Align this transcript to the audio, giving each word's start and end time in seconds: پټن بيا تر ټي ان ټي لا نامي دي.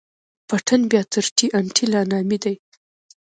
پټن 0.47 0.81
بيا 0.91 1.01
تر 1.13 1.25
ټي 1.35 1.47
ان 1.57 1.65
ټي 1.75 1.85
لا 1.93 2.01
نامي 2.11 2.37
دي. 2.43 2.55